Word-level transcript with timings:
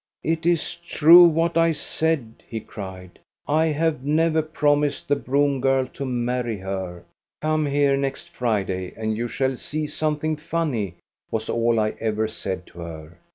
"It 0.33 0.47
is 0.47 0.73
true 0.77 1.27
what 1.27 1.59
I 1.59 1.71
said," 1.73 2.33
he 2.49 2.59
cried." 2.59 3.19
I 3.61 3.67
have 3.67 4.03
never 4.03 4.41
promised 4.41 5.07
the 5.07 5.15
broom 5.15 5.61
girl 5.61 5.85
to 5.93 6.05
marry 6.07 6.57
her.' 6.57 7.03
Come 7.43 7.67
here 7.67 7.95
next 7.95 8.29
Friday, 8.29 8.93
and 8.97 9.15
you 9.15 9.27
shall 9.27 9.55
see 9.55 9.85
something 9.85 10.37
funny!' 10.37 10.95
was 11.29 11.49
all 11.49 11.79
I 11.79 11.93
ever 11.99 12.27
said 12.27 12.65
to 12.69 12.79
her. 12.79 13.19